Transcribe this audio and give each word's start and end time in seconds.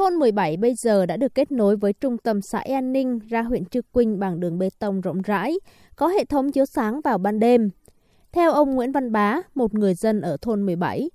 thôn 0.00 0.14
17 0.14 0.56
bây 0.56 0.74
giờ 0.74 1.06
đã 1.06 1.16
được 1.16 1.34
kết 1.34 1.52
nối 1.52 1.76
với 1.76 1.92
trung 1.92 2.18
tâm 2.18 2.42
xã 2.42 2.58
An 2.58 2.92
Ninh 2.92 3.18
ra 3.28 3.42
huyện 3.42 3.64
Trư 3.64 3.82
Quynh 3.92 4.18
bằng 4.18 4.40
đường 4.40 4.58
bê 4.58 4.68
tông 4.78 5.00
rộng 5.00 5.22
rãi, 5.22 5.54
có 5.96 6.08
hệ 6.08 6.24
thống 6.24 6.52
chiếu 6.52 6.64
sáng 6.66 7.00
vào 7.00 7.18
ban 7.18 7.40
đêm. 7.40 7.70
Theo 8.32 8.52
ông 8.52 8.74
Nguyễn 8.74 8.92
Văn 8.92 9.12
Bá, 9.12 9.40
một 9.54 9.74
người 9.74 9.94
dân 9.94 10.20
ở 10.20 10.36
thôn 10.42 10.66
17, 10.66 11.10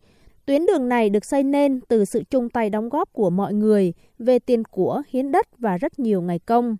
tuyến 0.45 0.65
đường 0.65 0.89
này 0.89 1.09
được 1.09 1.25
xây 1.25 1.43
nên 1.43 1.81
từ 1.87 2.05
sự 2.05 2.23
chung 2.29 2.49
tay 2.49 2.69
đóng 2.69 2.89
góp 2.89 3.13
của 3.13 3.29
mọi 3.29 3.53
người 3.53 3.93
về 4.19 4.39
tiền 4.39 4.63
của, 4.63 5.01
hiến 5.09 5.31
đất 5.31 5.47
và 5.57 5.77
rất 5.77 5.99
nhiều 5.99 6.21
ngày 6.21 6.39
công. 6.39 6.77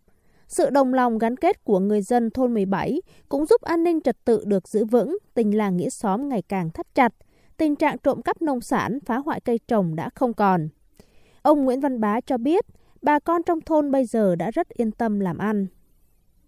Sự 0.47 0.69
đồng 0.69 0.93
lòng 0.93 1.17
gắn 1.17 1.37
kết 1.37 1.63
của 1.63 1.79
người 1.79 2.01
dân 2.01 2.29
thôn 2.29 2.53
17 2.53 3.01
cũng 3.29 3.45
giúp 3.45 3.61
an 3.61 3.83
ninh 3.83 4.01
trật 4.01 4.25
tự 4.25 4.43
được 4.45 4.67
giữ 4.67 4.85
vững, 4.85 5.17
tình 5.33 5.57
làng 5.57 5.77
nghĩa 5.77 5.89
xóm 5.89 6.29
ngày 6.29 6.41
càng 6.41 6.69
thắt 6.69 6.95
chặt, 6.95 7.13
tình 7.57 7.75
trạng 7.75 7.97
trộm 7.97 8.21
cắp 8.21 8.41
nông 8.41 8.61
sản, 8.61 8.99
phá 9.05 9.17
hoại 9.17 9.39
cây 9.39 9.59
trồng 9.67 9.95
đã 9.95 10.09
không 10.09 10.33
còn. 10.33 10.69
Ông 11.45 11.65
Nguyễn 11.65 11.79
Văn 11.79 11.99
Bá 11.99 12.21
cho 12.21 12.37
biết, 12.37 12.65
bà 13.01 13.19
con 13.19 13.41
trong 13.43 13.61
thôn 13.61 13.91
bây 13.91 14.05
giờ 14.05 14.35
đã 14.35 14.51
rất 14.51 14.69
yên 14.69 14.91
tâm 14.91 15.19
làm 15.19 15.37
ăn. 15.37 15.67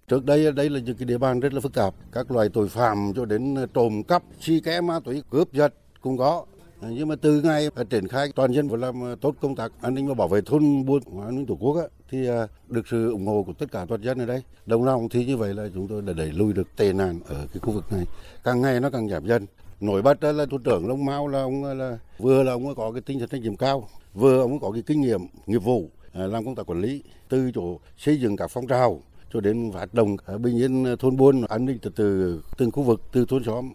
Trước 0.08 0.26
đây 0.26 0.52
đây 0.52 0.70
là 0.70 0.80
những 0.80 0.98
cái 0.98 1.06
địa 1.06 1.18
bàn 1.18 1.40
rất 1.40 1.54
là 1.54 1.60
phức 1.60 1.73
tạp, 1.73 1.94
các 2.12 2.32
loài 2.32 2.50
tội 2.54 2.68
phạm 2.68 3.14
cho 3.16 3.26
đến 3.26 3.56
trộm 3.73 4.04
cắp, 4.04 4.23
si 4.40 4.60
kẽ 4.60 4.82
ma 4.82 5.00
túy, 5.00 5.23
cướp 5.30 5.54
giật 5.54 5.73
cũng 6.02 6.18
có. 6.18 6.46
Nhưng 6.82 7.08
mà 7.08 7.16
từ 7.22 7.42
ngày 7.42 7.70
triển 7.90 8.08
khai 8.08 8.32
toàn 8.36 8.52
dân 8.52 8.68
và 8.68 8.78
làm 8.78 9.16
tốt 9.22 9.36
công 9.42 9.56
tác 9.56 9.72
an 9.82 9.96
ninh 9.96 10.08
và 10.08 10.14
bảo 10.14 10.28
vệ 10.28 10.42
thôn 10.46 10.86
buôn 10.86 11.02
an 11.26 11.36
ninh 11.36 11.45
tổ 11.45 11.58
quốc 11.59 11.88
thì 12.09 12.28
à, 12.28 12.48
được 12.68 12.88
sự 12.88 13.12
ủng 13.12 13.28
hộ 13.28 13.44
của 13.44 13.54
tất 13.54 13.72
cả 13.72 13.86
toàn 13.90 14.02
dân 14.02 14.20
ở 14.20 14.26
đây. 14.26 14.44
Đồng 14.66 14.84
lòng 14.84 15.09
thì 15.09 15.26
như 15.26 15.38
vậy 15.38 15.54
là 15.54 15.68
chúng 15.73 15.88
tôi 15.88 16.02
đã 16.02 16.14
đẩy 16.14 16.32
lùi 16.32 16.54
được 16.54 16.76
tệ 16.78 16.94
nạn 16.94 17.20
ở 17.28 17.48
cái 17.54 17.59
khu 17.59 17.72
vực 17.72 17.92
này. 17.92 18.06
Càng 18.44 18.62
ngày 18.62 18.80
nó 18.80 18.90
càng 18.90 19.09
giảm 19.09 19.26
dần. 19.26 19.45
Nổi 19.80 20.02
bật 20.02 20.23
là 20.23 20.45
thủ 20.45 20.58
trưởng 20.58 20.88
Long 20.88 21.05
Mao 21.05 21.27
là 21.27 21.41
ông 21.41 21.63
là 21.63 21.98
vừa 22.17 22.44
là 22.44 22.52
ông 22.52 22.76
có 22.76 22.91
cái 22.91 23.02
tinh 23.02 23.20
thần 23.20 23.30
trách 23.30 23.41
nhiệm 23.41 23.55
cao, 23.55 23.90
vừa 24.13 24.41
ông 24.41 24.59
có 24.59 24.72
cái 24.72 24.81
kinh 24.86 25.02
nghiệm 25.02 25.22
nghiệp 25.45 25.58
vụ 25.58 25.90
à, 26.13 26.27
làm 26.27 26.45
công 26.45 26.55
tác 26.55 26.70
quản 26.70 26.81
lý 26.81 27.03
từ 27.30 27.52
chỗ 27.52 27.80
xây 27.98 28.20
dựng 28.20 28.38
các 28.38 28.47
phong 28.52 28.67
trào 28.67 29.02
cho 29.34 29.39
đến 29.39 29.72
hoạt 29.73 29.94
động 29.94 30.17
bình 30.42 30.58
yên 30.58 30.86
thôn 31.00 31.17
buôn 31.17 31.42
an 31.50 31.66
ninh 31.66 31.78
từ 31.81 31.92
từ 31.95 32.42
từng 32.58 32.72
khu 32.72 32.84
vực 32.84 33.02
từ 33.11 33.25
thôn 33.30 33.44
xóm 33.44 33.73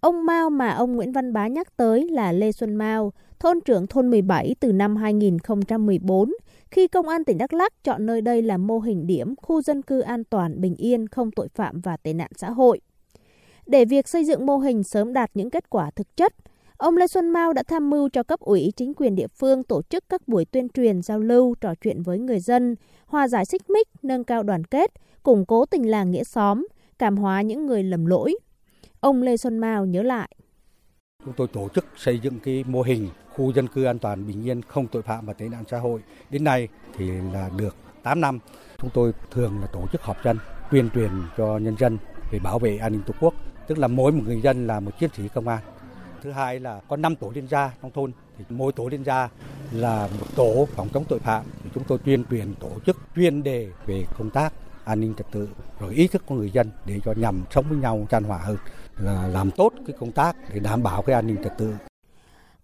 Ông 0.00 0.26
Mao 0.26 0.50
mà 0.50 0.70
ông 0.70 0.96
Nguyễn 0.96 1.12
Văn 1.12 1.32
Bá 1.32 1.46
nhắc 1.48 1.76
tới 1.76 2.08
là 2.10 2.32
Lê 2.32 2.52
Xuân 2.52 2.74
Mao, 2.76 3.12
thôn 3.38 3.60
trưởng 3.60 3.86
thôn 3.86 4.10
17 4.10 4.54
từ 4.60 4.72
năm 4.72 4.96
2014, 4.96 6.32
khi 6.70 6.88
Công 6.88 7.08
an 7.08 7.24
tỉnh 7.24 7.38
Đắk 7.38 7.52
Lắk 7.52 7.72
chọn 7.84 8.06
nơi 8.06 8.20
đây 8.20 8.42
làm 8.42 8.66
mô 8.66 8.78
hình 8.78 9.06
điểm 9.06 9.34
khu 9.36 9.62
dân 9.62 9.82
cư 9.82 10.00
an 10.00 10.24
toàn, 10.24 10.60
bình 10.60 10.76
yên, 10.76 11.08
không 11.08 11.30
tội 11.30 11.48
phạm 11.54 11.80
và 11.80 11.96
tệ 11.96 12.12
nạn 12.12 12.30
xã 12.36 12.50
hội. 12.50 12.80
Để 13.66 13.84
việc 13.84 14.08
xây 14.08 14.24
dựng 14.24 14.46
mô 14.46 14.58
hình 14.58 14.82
sớm 14.82 15.12
đạt 15.12 15.30
những 15.34 15.50
kết 15.50 15.70
quả 15.70 15.90
thực 15.90 16.16
chất, 16.16 16.34
ông 16.76 16.96
Lê 16.96 17.06
Xuân 17.06 17.30
Mao 17.30 17.52
đã 17.52 17.62
tham 17.62 17.90
mưu 17.90 18.08
cho 18.08 18.22
cấp 18.22 18.40
ủy 18.40 18.72
chính 18.76 18.94
quyền 18.94 19.14
địa 19.14 19.26
phương 19.26 19.64
tổ 19.64 19.82
chức 19.82 20.04
các 20.08 20.28
buổi 20.28 20.44
tuyên 20.44 20.68
truyền, 20.68 21.02
giao 21.02 21.18
lưu, 21.20 21.54
trò 21.60 21.74
chuyện 21.74 22.02
với 22.02 22.18
người 22.18 22.40
dân, 22.40 22.76
hòa 23.06 23.28
giải 23.28 23.44
xích 23.44 23.70
mích, 23.70 23.88
nâng 24.02 24.24
cao 24.24 24.42
đoàn 24.42 24.64
kết, 24.64 24.90
củng 25.22 25.46
cố 25.46 25.66
tình 25.66 25.90
làng 25.90 26.10
nghĩa 26.10 26.24
xóm, 26.24 26.66
cảm 26.98 27.16
hóa 27.16 27.42
những 27.42 27.66
người 27.66 27.82
lầm 27.82 28.06
lỗi. 28.06 28.34
Ông 29.00 29.22
Lê 29.22 29.36
Xuân 29.36 29.58
Mao 29.58 29.86
nhớ 29.86 30.02
lại. 30.02 30.36
Chúng 31.24 31.34
tôi 31.36 31.48
tổ 31.48 31.68
chức 31.74 31.86
xây 31.96 32.18
dựng 32.18 32.40
cái 32.40 32.64
mô 32.66 32.82
hình 32.82 33.08
khu 33.34 33.52
dân 33.52 33.68
cư 33.68 33.84
an 33.84 33.98
toàn 33.98 34.26
bình 34.26 34.46
yên 34.46 34.62
không 34.62 34.86
tội 34.86 35.02
phạm 35.02 35.26
và 35.26 35.32
tệ 35.32 35.48
nạn 35.48 35.64
xã 35.70 35.78
hội. 35.78 36.00
Đến 36.30 36.44
nay 36.44 36.68
thì 36.96 37.10
là 37.32 37.50
được 37.58 37.76
8 38.02 38.20
năm. 38.20 38.38
Chúng 38.78 38.90
tôi 38.94 39.12
thường 39.30 39.60
là 39.60 39.66
tổ 39.66 39.86
chức 39.92 40.02
họp 40.02 40.24
dân, 40.24 40.38
tuyên 40.70 40.90
truyền 40.94 41.10
cho 41.36 41.58
nhân 41.58 41.76
dân 41.78 41.98
về 42.30 42.38
bảo 42.38 42.58
vệ 42.58 42.76
an 42.76 42.92
ninh 42.92 43.02
Tổ 43.06 43.14
quốc, 43.20 43.34
tức 43.66 43.78
là 43.78 43.88
mỗi 43.88 44.12
một 44.12 44.22
người 44.26 44.40
dân 44.40 44.66
là 44.66 44.80
một 44.80 44.90
chiến 45.00 45.10
sĩ 45.16 45.28
công 45.34 45.48
an. 45.48 45.62
Thứ 46.22 46.30
hai 46.30 46.60
là 46.60 46.80
có 46.88 46.96
5 46.96 47.16
tổ 47.16 47.32
liên 47.34 47.46
gia 47.46 47.70
trong 47.82 47.90
thôn, 47.90 48.12
thì 48.38 48.44
mỗi 48.48 48.72
tổ 48.72 48.88
liên 48.88 49.04
gia 49.04 49.28
là 49.72 50.08
một 50.20 50.26
tổ 50.36 50.68
phòng 50.76 50.88
chống 50.94 51.04
tội 51.08 51.18
phạm. 51.18 51.44
Thì 51.64 51.70
chúng 51.74 51.84
tôi 51.84 51.98
tuyên 51.98 52.24
truyền 52.30 52.54
tổ 52.54 52.70
chức 52.86 52.96
chuyên 53.16 53.42
đề 53.42 53.68
về 53.86 54.04
công 54.18 54.30
tác 54.30 54.52
an 54.84 55.00
ninh 55.00 55.14
trật 55.18 55.26
tự 55.32 55.48
rồi 55.80 55.94
ý 55.94 56.08
thức 56.08 56.22
của 56.26 56.34
người 56.34 56.50
dân 56.50 56.70
để 56.86 57.00
cho 57.04 57.14
nhằm 57.16 57.42
sống 57.50 57.64
với 57.68 57.78
nhau 57.78 58.06
chan 58.10 58.24
hòa 58.24 58.38
hơn 58.38 58.56
là 58.98 59.28
làm 59.28 59.50
tốt 59.50 59.72
cái 59.86 59.96
công 60.00 60.12
tác 60.12 60.36
để 60.54 60.60
đảm 60.60 60.82
bảo 60.82 61.02
cái 61.02 61.14
an 61.14 61.26
ninh 61.26 61.36
trật 61.44 61.58
tự. 61.58 61.74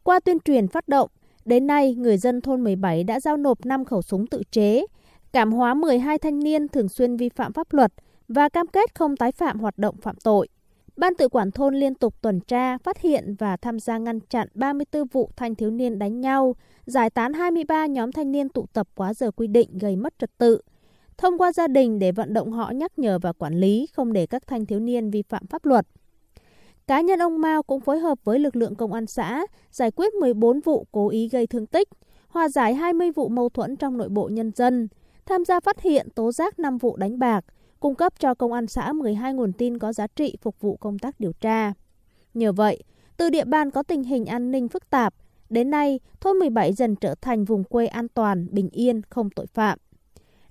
Qua 0.03 0.21
tuyên 0.21 0.41
truyền 0.41 0.69
phát 0.69 0.89
động, 0.89 1.11
đến 1.45 1.67
nay 1.67 1.95
người 1.95 2.19
dân 2.19 2.41
thôn 2.41 2.65
17 2.65 3.05
đã 3.05 3.21
giao 3.21 3.37
nộp 3.37 3.67
5 3.67 3.85
khẩu 3.85 4.03
súng 4.03 4.27
tự 4.27 4.43
chế, 4.51 4.87
cảm 5.33 5.53
hóa 5.53 5.75
12 5.75 6.19
thanh 6.19 6.39
niên 6.39 6.69
thường 6.69 6.89
xuyên 6.89 7.17
vi 7.17 7.29
phạm 7.29 7.53
pháp 7.53 7.67
luật 7.71 7.93
và 8.29 8.49
cam 8.49 8.67
kết 8.67 8.95
không 8.95 9.17
tái 9.17 9.33
phạm 9.33 9.61
hoạt 9.61 9.79
động 9.79 9.97
phạm 10.03 10.17
tội. 10.17 10.49
Ban 11.01 11.15
tự 11.15 11.29
quản 11.29 11.51
thôn 11.51 11.75
liên 11.75 11.95
tục 11.95 12.15
tuần 12.21 12.41
tra, 12.41 12.79
phát 12.79 13.01
hiện 13.01 13.35
và 13.39 13.57
tham 13.57 13.79
gia 13.79 13.99
ngăn 13.99 14.21
chặn 14.21 14.49
34 14.55 15.07
vụ 15.07 15.31
thanh 15.37 15.55
thiếu 15.55 15.71
niên 15.71 15.99
đánh 15.99 16.21
nhau, 16.21 16.57
giải 16.87 17.11
tán 17.11 17.33
23 17.33 17.87
nhóm 17.87 18.13
thanh 18.13 18.33
niên 18.33 18.49
tụ 18.49 18.67
tập 18.73 18.89
quá 18.95 19.15
giờ 19.15 19.31
quy 19.31 19.47
định 19.47 19.79
gây 19.79 19.97
mất 19.97 20.15
trật 20.19 20.39
tự, 20.39 20.61
thông 21.19 21.39
qua 21.39 21.53
gia 21.53 21.69
đình 21.69 21.99
để 21.99 22.13
vận 22.13 22.33
động 22.35 22.53
họ 22.53 22.71
nhắc 22.71 22.99
nhở 22.99 23.19
và 23.19 23.33
quản 23.33 23.55
lý 23.55 23.87
không 23.93 24.13
để 24.13 24.27
các 24.27 24.47
thanh 24.47 24.67
thiếu 24.67 24.81
niên 24.81 25.11
vi 25.11 25.23
phạm 25.23 25.47
pháp 25.47 25.65
luật. 25.65 25.87
Cá 26.87 27.01
nhân 27.01 27.23
ông 27.23 27.41
Mao 27.41 27.63
cũng 27.63 27.81
phối 27.81 27.99
hợp 27.99 28.19
với 28.25 28.39
lực 28.39 28.57
lượng 28.57 28.75
công 28.75 28.93
an 28.93 29.07
xã 29.07 29.47
giải 29.71 29.91
quyết 29.91 30.15
14 30.15 30.61
vụ 30.61 30.87
cố 30.93 31.09
ý 31.09 31.29
gây 31.29 31.47
thương 31.47 31.67
tích, 31.67 31.89
hòa 32.29 32.49
giải 32.49 32.75
20 32.75 33.11
vụ 33.11 33.29
mâu 33.29 33.49
thuẫn 33.49 33.77
trong 33.77 33.97
nội 33.97 34.09
bộ 34.09 34.29
nhân 34.29 34.51
dân, 34.57 34.89
tham 35.27 35.45
gia 35.45 35.61
phát 35.61 35.81
hiện 35.81 36.09
tố 36.15 36.33
giác 36.33 36.59
5 36.59 36.79
vụ 36.79 36.97
đánh 36.97 37.19
bạc, 37.19 37.45
cung 37.81 37.95
cấp 37.95 38.13
cho 38.19 38.35
công 38.35 38.53
an 38.53 38.67
xã 38.67 38.93
12 38.93 39.35
nguồn 39.35 39.53
tin 39.53 39.79
có 39.79 39.93
giá 39.93 40.07
trị 40.07 40.37
phục 40.43 40.61
vụ 40.61 40.77
công 40.77 40.99
tác 40.99 41.21
điều 41.21 41.33
tra. 41.33 41.73
Nhờ 42.35 42.53
vậy, 42.53 42.83
từ 43.17 43.31
địa 43.31 43.45
bàn 43.45 43.71
có 43.71 43.83
tình 43.83 44.03
hình 44.03 44.27
an 44.27 44.51
ninh 44.51 44.69
phức 44.69 44.91
tạp, 44.91 45.15
đến 45.51 45.71
nay 45.71 46.01
thôn 46.21 46.37
17 46.37 46.73
dần 46.73 46.97
trở 46.97 47.15
thành 47.21 47.45
vùng 47.45 47.65
quê 47.65 47.87
an 47.87 48.09
toàn, 48.09 48.47
bình 48.51 48.69
yên, 48.73 49.03
không 49.11 49.31
tội 49.31 49.47
phạm. 49.47 49.79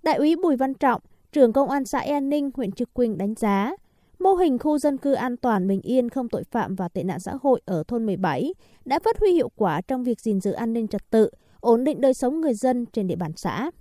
Đại 0.03 0.15
úy 0.15 0.35
Bùi 0.35 0.55
Văn 0.55 0.73
Trọng, 0.73 1.01
trưởng 1.31 1.53
công 1.53 1.69
an 1.69 1.85
xã 1.85 1.99
An 1.99 2.29
Ninh, 2.29 2.51
huyện 2.55 2.71
Trực 2.71 2.93
Quỳnh 2.93 3.17
đánh 3.17 3.33
giá, 3.35 3.75
mô 4.19 4.33
hình 4.33 4.59
khu 4.59 4.77
dân 4.77 4.97
cư 4.97 5.13
an 5.13 5.37
toàn 5.37 5.67
bình 5.67 5.81
yên 5.81 6.09
không 6.09 6.29
tội 6.29 6.43
phạm 6.43 6.75
và 6.75 6.87
tệ 6.87 7.03
nạn 7.03 7.19
xã 7.19 7.33
hội 7.41 7.61
ở 7.65 7.83
thôn 7.87 8.05
17 8.05 8.53
đã 8.85 8.99
phát 8.99 9.19
huy 9.19 9.31
hiệu 9.31 9.49
quả 9.55 9.81
trong 9.81 10.03
việc 10.03 10.21
gìn 10.21 10.41
giữ 10.41 10.51
an 10.51 10.73
ninh 10.73 10.87
trật 10.87 11.09
tự, 11.09 11.29
ổn 11.59 11.83
định 11.83 12.01
đời 12.01 12.13
sống 12.13 12.41
người 12.41 12.53
dân 12.53 12.85
trên 12.85 13.07
địa 13.07 13.15
bàn 13.15 13.31
xã. 13.35 13.71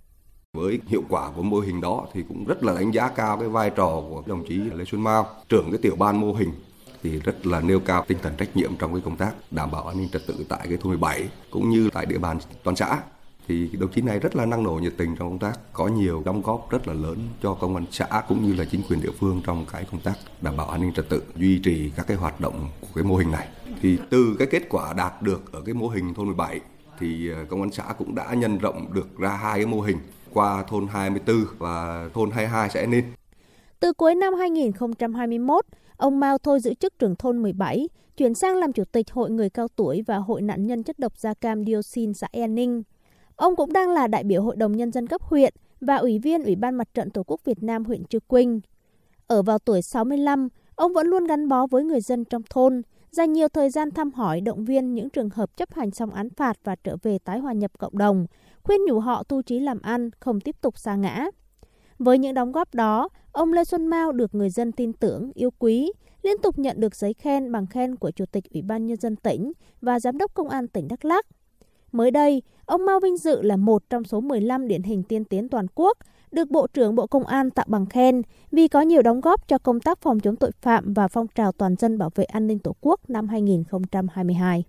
Với 0.53 0.79
hiệu 0.87 1.03
quả 1.09 1.31
của 1.35 1.43
mô 1.43 1.59
hình 1.59 1.81
đó 1.81 2.07
thì 2.13 2.23
cũng 2.27 2.45
rất 2.45 2.63
là 2.63 2.73
đánh 2.73 2.91
giá 2.91 3.09
cao 3.09 3.37
cái 3.37 3.49
vai 3.49 3.69
trò 3.69 4.01
của 4.09 4.23
đồng 4.25 4.45
chí 4.47 4.55
Lê 4.55 4.85
Xuân 4.85 5.03
Mao, 5.03 5.27
trưởng 5.49 5.71
cái 5.71 5.79
tiểu 5.81 5.95
ban 5.95 6.21
mô 6.21 6.33
hình 6.33 6.51
thì 7.03 7.19
rất 7.19 7.47
là 7.47 7.59
nêu 7.61 7.79
cao 7.79 8.05
tinh 8.07 8.17
thần 8.21 8.33
trách 8.37 8.55
nhiệm 8.55 8.75
trong 8.75 8.93
cái 8.93 9.01
công 9.05 9.17
tác 9.17 9.31
đảm 9.51 9.71
bảo 9.71 9.87
an 9.87 9.97
ninh 9.97 10.09
trật 10.09 10.21
tự 10.27 10.45
tại 10.49 10.59
cái 10.63 10.77
thôn 10.77 10.89
17 10.89 11.29
cũng 11.51 11.69
như 11.69 11.89
tại 11.93 12.05
địa 12.05 12.17
bàn 12.17 12.37
toàn 12.63 12.75
xã. 12.75 12.99
Thì 13.47 13.69
đồng 13.79 13.91
chí 13.91 14.01
này 14.01 14.19
rất 14.19 14.35
là 14.35 14.45
năng 14.45 14.63
nổ 14.63 14.71
nhiệt 14.71 14.93
tình 14.97 15.15
trong 15.15 15.29
công 15.29 15.39
tác 15.39 15.59
có 15.73 15.87
nhiều 15.87 16.21
đóng 16.25 16.41
góp 16.41 16.71
rất 16.71 16.87
là 16.87 16.93
lớn 16.93 17.27
cho 17.43 17.53
công 17.53 17.75
an 17.75 17.85
xã 17.91 18.23
cũng 18.27 18.47
như 18.47 18.53
là 18.53 18.65
chính 18.65 18.81
quyền 18.89 19.01
địa 19.01 19.11
phương 19.19 19.41
trong 19.45 19.65
cái 19.71 19.85
công 19.91 20.01
tác 20.01 20.13
đảm 20.41 20.57
bảo 20.57 20.69
an 20.69 20.81
ninh 20.81 20.93
trật 20.93 21.09
tự 21.09 21.23
duy 21.35 21.59
trì 21.63 21.91
các 21.95 22.07
cái 22.07 22.17
hoạt 22.17 22.41
động 22.41 22.69
của 22.81 22.87
cái 22.95 23.03
mô 23.03 23.15
hình 23.15 23.31
này. 23.31 23.47
Thì 23.81 23.97
từ 24.09 24.35
cái 24.39 24.47
kết 24.51 24.63
quả 24.69 24.93
đạt 24.93 25.21
được 25.21 25.51
ở 25.51 25.61
cái 25.61 25.73
mô 25.73 25.87
hình 25.87 26.13
thôn 26.13 26.25
17 26.25 26.59
thì 26.99 27.29
ờ, 27.29 27.45
công 27.49 27.61
an 27.61 27.71
xã 27.71 27.83
cũng 27.97 28.15
đã 28.15 28.33
nhân 28.33 28.57
rộng 28.57 28.93
được 28.93 29.17
ra 29.17 29.29
hai 29.29 29.59
cái 29.59 29.65
mô 29.65 29.81
hình 29.81 29.97
qua 30.33 30.63
thôn 30.67 30.87
24 30.87 31.37
và 31.57 32.09
thôn 32.13 32.31
22 32.31 32.69
sẽ 32.69 32.87
nên. 32.87 33.05
Từ 33.79 33.93
cuối 33.93 34.15
năm 34.15 34.33
2021, 34.33 35.65
ông 35.97 36.19
Mao 36.19 36.37
thôi 36.37 36.59
giữ 36.59 36.73
chức 36.73 36.99
trưởng 36.99 37.15
thôn 37.15 37.37
17, 37.37 37.89
chuyển 38.17 38.33
sang 38.33 38.55
làm 38.55 38.73
chủ 38.73 38.83
tịch 38.85 39.11
Hội 39.11 39.29
người 39.31 39.49
cao 39.49 39.67
tuổi 39.75 40.03
và 40.07 40.17
Hội 40.17 40.41
nạn 40.41 40.67
nhân 40.67 40.83
chất 40.83 40.99
độc 40.99 41.17
da 41.17 41.33
cam 41.33 41.65
dioxin 41.65 42.13
xã 42.13 42.27
E 42.31 42.47
Ninh. 42.47 42.83
Ông 43.35 43.55
cũng 43.55 43.73
đang 43.73 43.89
là 43.89 44.07
đại 44.07 44.23
biểu 44.23 44.43
Hội 44.43 44.55
đồng 44.55 44.77
Nhân 44.77 44.91
dân 44.91 45.07
cấp 45.07 45.21
huyện 45.21 45.53
và 45.81 45.95
Ủy 45.95 46.19
viên 46.19 46.43
Ủy 46.43 46.55
ban 46.55 46.75
Mặt 46.75 46.87
trận 46.93 47.09
Tổ 47.09 47.23
quốc 47.23 47.41
Việt 47.45 47.63
Nam 47.63 47.85
huyện 47.85 48.03
Trư 48.03 48.19
Quynh. 48.19 48.61
Ở 49.27 49.41
vào 49.41 49.59
tuổi 49.59 49.81
65, 49.81 50.47
ông 50.75 50.93
vẫn 50.93 51.07
luôn 51.07 51.27
gắn 51.27 51.47
bó 51.47 51.67
với 51.67 51.83
người 51.83 52.01
dân 52.01 52.25
trong 52.25 52.41
thôn, 52.49 52.81
dành 53.11 53.33
nhiều 53.33 53.47
thời 53.47 53.69
gian 53.69 53.91
thăm 53.91 54.11
hỏi 54.11 54.41
động 54.41 54.65
viên 54.65 54.93
những 54.93 55.09
trường 55.09 55.29
hợp 55.29 55.57
chấp 55.57 55.73
hành 55.73 55.91
xong 55.91 56.11
án 56.11 56.29
phạt 56.29 56.57
và 56.63 56.75
trở 56.83 56.97
về 57.03 57.19
tái 57.19 57.39
hòa 57.39 57.53
nhập 57.53 57.71
cộng 57.77 57.97
đồng, 57.97 58.25
khuyên 58.63 58.85
nhủ 58.85 58.99
họ 58.99 59.23
tu 59.23 59.41
trí 59.41 59.59
làm 59.59 59.81
ăn, 59.81 60.09
không 60.19 60.39
tiếp 60.39 60.55
tục 60.61 60.77
xa 60.77 60.95
ngã. 60.95 61.25
Với 61.99 62.17
những 62.17 62.33
đóng 62.33 62.51
góp 62.51 62.75
đó, 62.75 63.09
ông 63.31 63.53
Lê 63.53 63.63
Xuân 63.63 63.87
Mao 63.87 64.11
được 64.11 64.35
người 64.35 64.49
dân 64.49 64.71
tin 64.71 64.93
tưởng, 64.93 65.31
yêu 65.33 65.49
quý, 65.59 65.91
liên 66.23 66.37
tục 66.41 66.59
nhận 66.59 66.79
được 66.79 66.95
giấy 66.95 67.13
khen 67.13 67.51
bằng 67.51 67.67
khen 67.67 67.95
của 67.95 68.11
Chủ 68.11 68.25
tịch 68.25 68.43
Ủy 68.53 68.61
ban 68.61 68.85
Nhân 68.85 68.97
dân 68.97 69.15
tỉnh 69.15 69.51
và 69.81 69.99
Giám 69.99 70.17
đốc 70.17 70.33
Công 70.33 70.49
an 70.49 70.67
tỉnh 70.67 70.87
Đắk 70.87 71.05
lắc 71.05 71.25
Mới 71.91 72.11
đây, 72.11 72.41
ông 72.65 72.85
Mao 72.85 72.99
vinh 72.99 73.17
dự 73.17 73.41
là 73.41 73.55
một 73.55 73.89
trong 73.89 74.03
số 74.03 74.21
15 74.21 74.67
điển 74.67 74.83
hình 74.83 75.03
tiên 75.03 75.25
tiến 75.25 75.49
toàn 75.49 75.65
quốc 75.75 75.97
được 76.31 76.51
Bộ 76.51 76.67
trưởng 76.67 76.95
Bộ 76.95 77.07
Công 77.07 77.23
an 77.23 77.51
tặng 77.51 77.65
bằng 77.69 77.85
khen 77.85 78.21
vì 78.51 78.67
có 78.67 78.81
nhiều 78.81 79.01
đóng 79.01 79.21
góp 79.21 79.47
cho 79.47 79.57
công 79.57 79.79
tác 79.79 80.01
phòng 80.01 80.19
chống 80.19 80.35
tội 80.35 80.51
phạm 80.61 80.93
và 80.93 81.07
phong 81.07 81.27
trào 81.27 81.51
toàn 81.51 81.75
dân 81.75 81.97
bảo 81.97 82.09
vệ 82.15 82.23
an 82.23 82.47
ninh 82.47 82.59
Tổ 82.59 82.75
quốc 82.81 83.09
năm 83.09 83.27
2022. 83.27 84.63